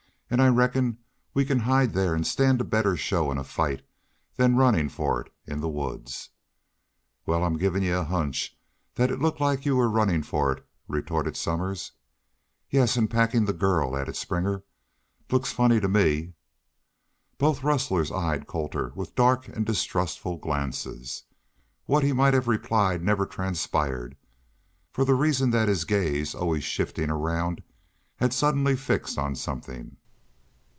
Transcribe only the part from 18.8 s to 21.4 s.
with dark and distrustful glances.